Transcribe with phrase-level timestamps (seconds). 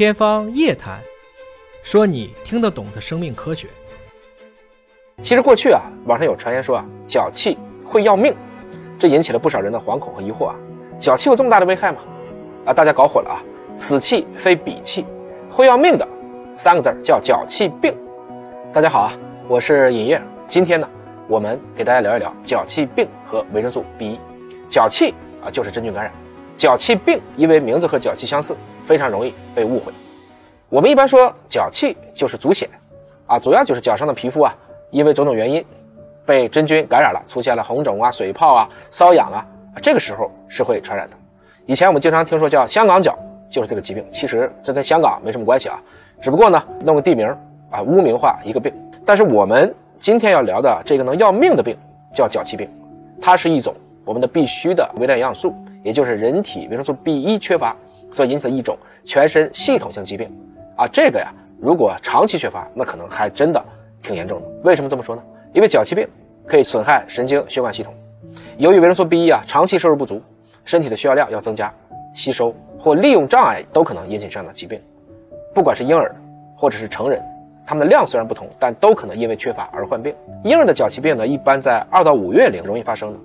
[0.00, 0.98] 天方夜谭，
[1.82, 3.68] 说你听得懂的生命科学。
[5.20, 8.34] 其实过去啊，网上有传言说啊，脚气会要命，
[8.98, 10.56] 这引起了不少人的惶恐和疑惑啊。
[10.98, 11.98] 脚气有这么大的危害吗？
[12.64, 13.44] 啊，大家搞混了啊！
[13.76, 15.04] 此气非彼气，
[15.50, 16.08] 会要命的
[16.54, 17.94] 三个字叫脚气病。
[18.72, 19.12] 大家好啊，
[19.48, 20.88] 我是尹烨，今天呢，
[21.28, 24.20] 我们给大家聊一聊脚气病和维生素 B 一。
[24.66, 25.12] 脚气
[25.44, 26.10] 啊，就是真菌感染；
[26.60, 28.54] 脚气病因为名字和脚气相似。
[28.84, 29.92] 非常容易被误会。
[30.68, 32.66] 我们一般说脚气就是足癣，
[33.24, 34.52] 啊，主要就是脚上的皮肤啊，
[34.90, 35.64] 因为种种原因
[36.26, 39.46] 被真菌感染了，出现了红肿啊、水泡啊、瘙痒啊，
[39.80, 41.16] 这个时候是会传染的。
[41.66, 43.16] 以前我们经常听说叫香港脚，
[43.48, 44.04] 就是这个疾病。
[44.10, 45.80] 其实这跟香港没什么关系啊，
[46.20, 47.28] 只不过呢弄个地名
[47.70, 48.74] 啊污名化一个病。
[49.06, 51.78] 但是我们今天要聊的这个能要命的病
[52.12, 52.68] 叫脚气病，
[53.22, 53.72] 它是一种
[54.10, 57.76] 我们的必须的微量营养素，也就是人体维生素 B 一缺乏。
[58.12, 60.28] 所引起的一种全身系统性疾病，
[60.76, 63.64] 啊，这个呀，如果长期缺乏，那可能还真的
[64.02, 64.48] 挺严重的。
[64.64, 65.22] 为什么这么说呢？
[65.52, 66.04] 因为脚气病
[66.44, 67.94] 可以损害神经血管系统，
[68.58, 70.20] 由于维生素 B 一啊长期摄入不足，
[70.64, 71.72] 身体的需要量要增加，
[72.12, 74.80] 吸收或利用障碍都可能引起这样的疾病。
[75.54, 76.12] 不管是婴儿
[76.56, 77.22] 或者是成人，
[77.64, 80.12] 他们的量虽然不同，但都可能因为缺乏而患病。
[80.42, 83.18] 婴儿的脚气病呢，一般在二到五月龄容易发生的，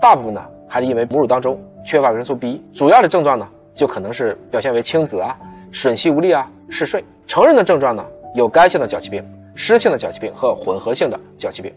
[0.00, 2.62] 大部分呢还是因为母乳当中缺乏维生素 B 一。
[2.72, 3.46] 主要的症状呢？
[3.72, 5.34] 就可能是表现为青紫啊、
[5.72, 7.02] 吮吸无力啊、嗜睡。
[7.26, 11.72] 成人的症状呢，有干性的脚气病、湿性的脚气病和混合性的脚气病。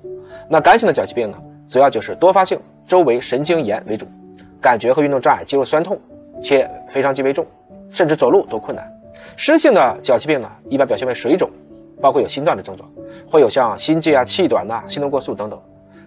[0.49, 1.37] 那干性的脚气病呢，
[1.69, 4.05] 主要就是多发性周围神经炎为主，
[4.59, 5.97] 感觉和运动障碍、肌肉酸痛，
[6.41, 7.45] 且非常极为重，
[7.87, 8.85] 甚至走路都困难。
[9.37, 11.49] 湿性的脚气病呢，一般表现为水肿，
[12.01, 12.89] 包括有心脏的症状，
[13.29, 15.61] 会有像心悸啊、气短呐、心动过速等等。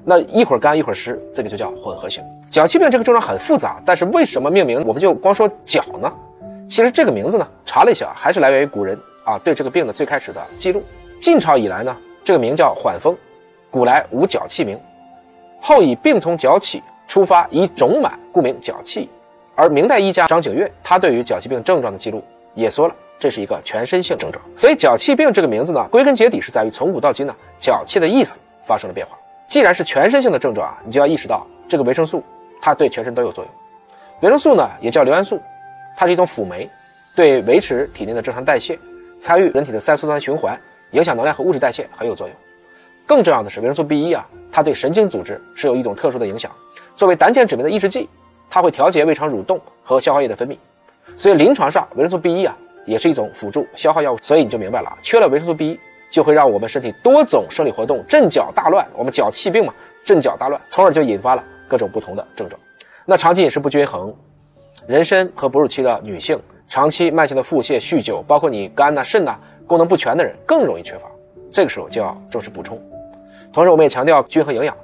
[0.09, 2.89] 那一会儿干一会儿湿，这个就叫混合型脚气病。
[2.89, 6.13] 这个症状很复杂，但是为什么命名我们就光说脚呢？
[6.69, 10.81] 其实这个名字呢，查了一下，还是来源于古人啊对这个病的最开始的记录。
[11.21, 13.17] 晋朝以来呢，这个名叫缓风，
[13.69, 14.79] 古来无脚气名，
[15.61, 19.09] 后以病从脚起，出发以肿满，故名脚气。
[19.57, 22.23] 而明代医家张景岳，他对于脚气病症状的记录
[22.55, 24.45] 也说了，这是一个全身性症状。
[24.55, 29.17] 所以脚气病这个名字呢，归根结底是在于从古到今呢，脚气的意思发生了变化。
[29.47, 32.23] 既然是全身性的症状啊，你就要意识到这个维生素
[32.61, 33.53] 它对全身都有作用。
[34.21, 35.41] 维生素呢也叫硫胺素，
[35.97, 36.69] 它是一种辅酶，
[37.15, 38.79] 对维持体内的正常代谢、
[39.21, 40.59] 参与人体的三羧酸循环、
[40.93, 42.37] 影响能量和物质代谢很有作用。
[43.07, 46.51] 更重要的是，维生素 B 一啊，它对神经组织是有一种特殊的影响。
[46.97, 48.09] 作为胆碱酯酶的抑制剂，
[48.51, 50.57] 它会调节胃肠蠕动和消化液的分泌。
[51.17, 54.19] 所以临床上维生素 B 一啊也是一种辅助消耗药物。
[54.23, 55.81] 所以你就明白了，缺了维生素 B 一。
[56.09, 59.75] 就会让我们身体多种生理活动阵脚大乱，我们脚气病嘛，
[60.05, 62.61] 阵脚大乱，从而就引发了各种不同的症状。
[63.05, 64.15] 那长期饮食不均衡，
[64.87, 71.09] 人参和哺乳期的女性，长期慢性的腹泻、酗酒，包括你肝呐、肾呐功能不全的人，更容易缺乏。
[71.51, 72.81] 这个时候就要重视补充。
[73.53, 74.77] 同时，我们也强调均衡营养，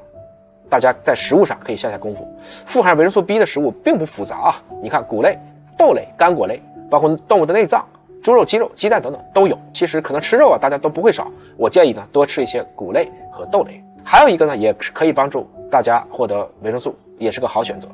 [0.69, 2.27] 大家在食物上可以下下功夫。
[2.65, 5.39] 富含维生素 B 的食物并不复杂啊，你看谷类、
[5.77, 7.85] 豆类、干果类，包括动物的内脏。
[8.23, 9.59] 猪肉、鸡肉、鸡蛋等等都有。
[9.73, 11.31] 其实可能吃肉啊，大家都不会少。
[11.57, 13.83] 我建议呢，多吃一些谷类和豆类。
[14.05, 17.89] 还有一个呢，也是可以帮助大家获得维生素，也是个好选择，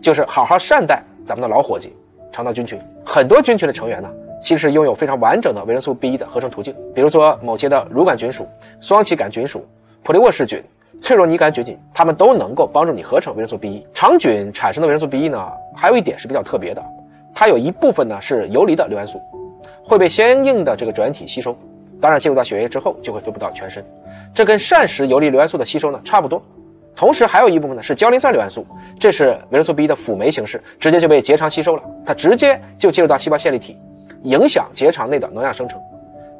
[0.00, 1.94] 就是好好善待咱们的老伙计——
[2.32, 2.78] 肠道菌群。
[3.04, 6.74] 很多菌群的成员呢，其实拥有非常完整的维生素 B 一的合成途径。
[6.94, 8.46] 比如说某些的乳杆菌属、
[8.80, 9.64] 双歧杆菌属、
[10.02, 10.62] 普利沃氏菌、
[11.00, 13.86] 脆弱拟杆菌菌，它们都能够帮助你合成维生素 B 一。
[13.92, 16.82] 肠菌产生的维生素 B 一呢，还有一点是比较特别的，
[17.34, 19.20] 它有一部分呢是游离的硫胺素。
[19.82, 21.56] 会被相应的这个转体吸收，
[22.00, 23.84] 当然进入到血液之后就会分布到全身，
[24.34, 26.42] 这跟膳食游离硫胺素的吸收呢差不多。
[26.96, 28.66] 同时还有一部分呢是焦磷酸硫胺素，
[28.98, 33.76] 这是维生素 B 的辅酶形式，直接就被结肠吸收了，它直接就进入到细胞线粒体，
[34.24, 35.80] 影响结肠内的能量生成，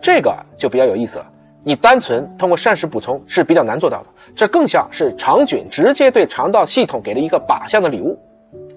[0.02, 1.26] 这个就比较有意思了。
[1.62, 8.19] 你单纯通过膳食补充是比较难做到的，这更像是肠菌直接对肠道系统给了一个靶向的礼物。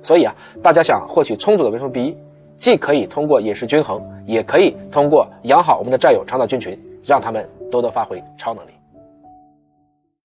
[0.01, 2.17] 所以啊，大家想获取充足的维生素 B。
[2.55, 8.71] 既可以通过饮食均衡，也可以通过养好我们的战友肠道菌群，让他们多多发挥超能力。